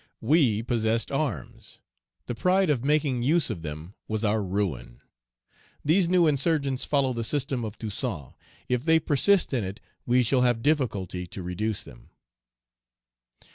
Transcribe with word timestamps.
We 0.19 0.63
possessed 0.63 1.11
arms; 1.11 1.77
the 2.25 2.33
pride 2.33 2.71
of 2.71 2.83
making 2.83 3.21
use 3.21 3.51
of 3.51 3.61
them 3.61 3.93
was 4.07 4.25
our 4.25 4.41
ruin. 4.41 4.99
These 5.85 6.09
new 6.09 6.25
insurgents 6.25 6.83
follow 6.83 7.13
the 7.13 7.23
system 7.23 7.63
of 7.63 7.77
Toussaint; 7.77 8.33
if 8.67 8.83
they 8.83 8.97
persist 8.97 9.53
in 9.53 9.63
it 9.63 9.79
we 10.07 10.23
shall 10.23 10.41
have 10.41 10.63
difficulty 10.63 11.27
to 11.27 11.43
reduce 11.43 11.83
them.' 11.83 12.09